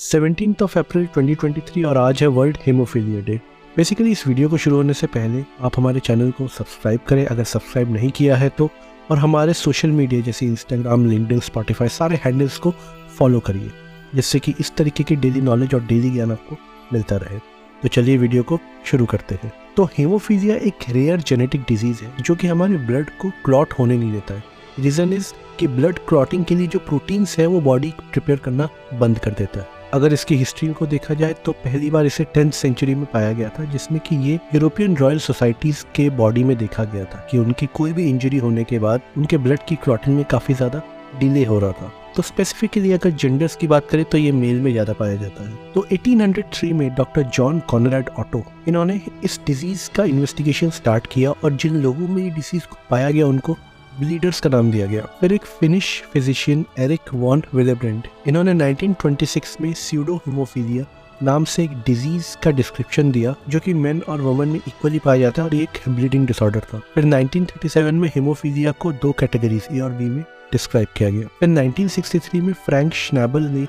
[0.00, 3.34] Seventeen of अप्रैल 2023 और आज है वर्ल्ड हेमोफीलिया डे।
[3.76, 7.44] बेसिकली इस वीडियो को शुरू होने से पहले आप हमारे चैनल को सब्सक्राइब करें। अगर
[7.44, 8.68] सब्सक्राइब नहीं किया है तो
[9.10, 12.70] और हमारे सोशल मीडिया जैसे इंस्टाग्राम लिंकडिन स्पॉटिफाई सारे हैंडल्स को
[13.18, 13.70] फॉलो करिए,
[14.14, 16.56] जिससे कि इस तरीके की डेली नॉलेज और डेली ज्ञान आपको
[16.92, 17.38] मिलता रहे।
[17.82, 22.34] तो चलिए वीडियो को शुरू करते हैं। तो हेमोफीलिया एक रेयर जेनेटिक डिज़ीज़ है, जो
[22.34, 24.44] कि हमारे ब्लड को क्लॉट होने नहीं देता है।
[24.80, 29.18] रीज़न इज़ कि ब्लड क्लॉटिंग के लिए जो प्रोटीन्स है, वो बॉडी प्रिपेयर करना बंद
[29.18, 32.94] कर देता है। अगर इसकी हिस्ट्री को देखा जाए तो पहली बार इसे टेंथ सेंचुरी
[32.94, 37.04] में पाया गया था, जिसमें कि ये यूरोपियन रॉयल सोसाइटीज के बॉडी में देखा गया
[37.04, 40.54] था कि उनकी कोई भी इंजरी होने के बाद उनके ब्लड की क्लॉटिंग में काफ़ी
[40.54, 40.82] ज़्यादा
[41.20, 44.70] डिले हो रहा था। तो स्पेसिफिकली अगर जेंडर्स की बात करें तो ये मेल में
[44.72, 50.04] ज़्यादा पाया जाता है। तो 1803 में डॉक्टर जॉन कॉनराड ऑटो इन्होंने इस डिज़ीज़ का
[50.04, 53.56] इन्वेस्टिगेशन स्टार्ट किया और जिन लोगों में ये डिज़ीज़ को पाया गया, उनको
[54.00, 59.72] ब्लीडर्स का नाम दिया गया। फिर एक Finnish physician Erik von Willebrand इन्होंने 1926 में
[59.72, 60.84] सीडो हिमोफीलिया
[61.22, 65.20] नाम से एक डिज़ीज़ का डिस्क्रिप्शन दिया, जो कि मेन और वुमेन में इक्वली पाया
[65.20, 69.80] जाता है और एक ब्लीडिंग डिसऑर्डर था। फिर 1937 में हिमोफीलिया को दो कैटेगरीज ए
[69.80, 70.22] और बी में
[70.52, 73.66] डिस्क्राइब किया गया। फिर 1963 में फ्रैंक श्नैबल ने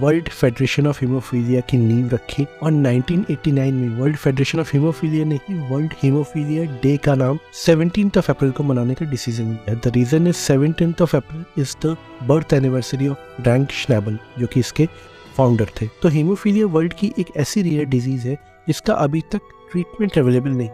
[0.00, 5.34] वर्ल्ड फेडरेशन ऑफ़ हीमोफीलिया की नींव रखी और 1989 में वर्ल्ड फेडरेशन ऑफ़ हीमोफीलिया ने
[5.34, 9.92] ही वर्ल्ड हीमोफीलिया डे का नाम सेवनटीन ऑफ़ अप्रैल को मनाने का डिसीज़न लिया the
[9.94, 14.88] reason is seventeen of April is the birth anniversary of Frank Schnabel जो कि इसके
[15.36, 18.34] फाउंडर थे। तो हीमोफीलिया वर्ल्ड की एक ऐसी रेयर डिज़ीज़ है,
[18.68, 19.40] जिसका अभी तक
[19.72, 20.68] ट्रीटमेंट अवेलेबल नहीं।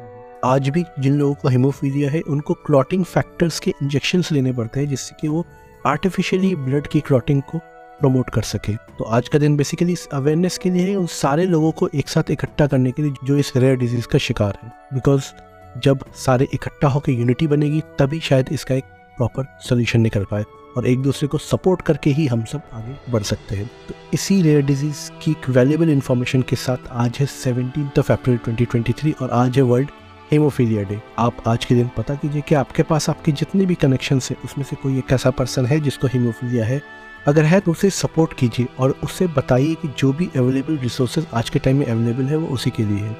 [0.44, 4.88] आज भी जिन लोगों को हेमोफीलिया है, उनको क्लॉटिंग फैक्टर्स के इंजेक्शंस लेने पड़ते हैं,
[4.88, 5.46] जिससे कि वो
[5.86, 7.60] आर्टिफिशियली ब्लड की क्लॉटिंग को
[8.00, 11.70] प्रमोट कर सके। तो आज का दिन बेसिकली इस अवेयरनेस के लिए उन सारे लोगों
[11.72, 15.32] को एक साथ इकट्ठा करने के लिए जो इस रेयर डिज़ीज़ का शिकार है। बिकॉज़
[15.78, 18.84] जब सारे इकट्ठा होकर यूनिटी बनेगी, तभी शायद इसका एक
[19.16, 20.44] प्रॉपर सोल्यूशन निकल पाए
[20.76, 24.40] और एक दूसरे को सपोर्ट करके ही हम सब आगे बढ़ सकते हैं। तो इसी
[24.42, 29.30] रेयर डिज़ीज़ की एक वैल्यूबल इन्फॉर्मेशन के साथ आज है सेवनटीन ऑफ़ अप्रैल 2023 और
[29.30, 29.90] आज है वर्ल्ड
[30.32, 34.20] हेमोफीलिया डे आप आज के दिन पता कीजिए कि आपके पास आपके जितने भी कनेक्शन
[34.30, 36.82] है, उसमें से कोई एक ऐसा पर्सन है जिसको हेमोफीलिया है
[37.26, 41.50] अगर है तो उसे सपोर्ट कीजिए और उससे बताइए कि जो भी अवेलेबल रिसोर्सेज आज
[41.50, 43.16] के टाइम में अवेलेबल है, वो उसी के लिए है।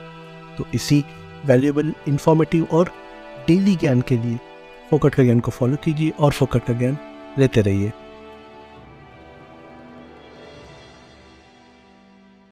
[0.58, 1.04] तो इसी
[1.46, 2.90] वैल्यूएबल इंफॉर्मेटिव और
[3.46, 4.38] डेली ज्ञान के लिए
[4.90, 6.98] फोकट का ज्ञान को फॉलो कीजिए और फोकट का ज्ञान
[7.38, 7.92] लेते रहिए।